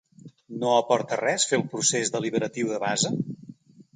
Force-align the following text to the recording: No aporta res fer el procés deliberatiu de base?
No 0.63 0.71
aporta 0.77 1.19
res 1.19 1.45
fer 1.51 1.59
el 1.59 1.67
procés 1.75 2.11
deliberatiu 2.17 2.73
de 2.75 2.83
base? 2.87 3.15